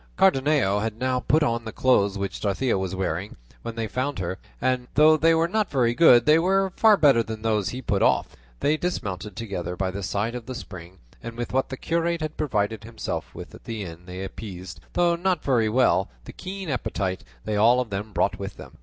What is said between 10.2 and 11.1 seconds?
of the spring,